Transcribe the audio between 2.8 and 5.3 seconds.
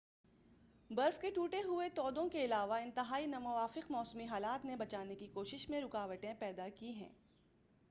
انتہائی ناموافق موسمی حالات نے بچانے کی